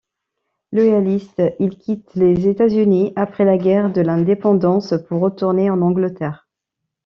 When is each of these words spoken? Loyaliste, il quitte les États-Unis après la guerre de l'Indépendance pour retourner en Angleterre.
Loyaliste, 0.71 1.43
il 1.59 1.77
quitte 1.77 2.15
les 2.15 2.47
États-Unis 2.47 3.13
après 3.15 3.45
la 3.45 3.59
guerre 3.59 3.93
de 3.93 4.01
l'Indépendance 4.01 4.95
pour 5.07 5.19
retourner 5.21 5.69
en 5.69 5.79
Angleterre. 5.83 6.49